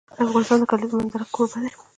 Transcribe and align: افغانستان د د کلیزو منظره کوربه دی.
افغانستان 0.25 0.57
د 0.59 0.61
د 0.63 0.69
کلیزو 0.71 0.95
منظره 1.01 1.25
کوربه 1.35 1.57
دی. 1.61 1.71